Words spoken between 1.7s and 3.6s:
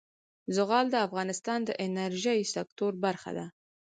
انرژۍ سکتور برخه ده.